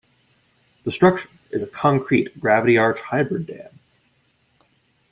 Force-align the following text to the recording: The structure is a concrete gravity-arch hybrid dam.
The 0.83 0.89
structure 0.89 1.29
is 1.51 1.61
a 1.61 1.67
concrete 1.67 2.39
gravity-arch 2.39 2.99
hybrid 3.01 3.45
dam. 3.45 3.79